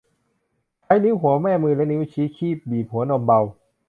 [0.83, 3.39] ใช้นิ้วหัวแม่มือและนิ้วชี้คีบบีบหัวนมเบา